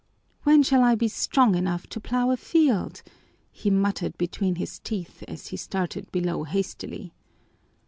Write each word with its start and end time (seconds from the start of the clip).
"When 0.41 0.63
shall 0.63 0.83
I 0.83 0.95
be 0.95 1.07
strong 1.07 1.53
enough 1.53 1.85
to 1.89 1.99
plow 1.99 2.31
a 2.31 2.35
field?" 2.37 3.03
he 3.51 3.69
muttered 3.69 4.17
between 4.17 4.55
his 4.55 4.79
teeth 4.79 5.21
as 5.27 5.49
he 5.49 5.57
started 5.57 6.11
below 6.11 6.43
hastily. 6.43 7.13